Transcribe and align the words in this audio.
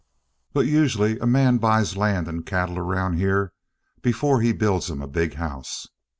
But 0.53 0.65
most 0.65 0.71
usually 0.71 1.19
a 1.19 1.27
man 1.27 1.59
buys 1.59 1.95
land 1.95 2.27
and 2.27 2.43
cattle 2.43 2.79
around 2.79 3.17
here 3.17 3.53
before 4.01 4.41
he 4.41 4.51
builds 4.51 4.89
him 4.89 4.99
a 4.99 5.07
big 5.07 5.35
house. 5.35 5.89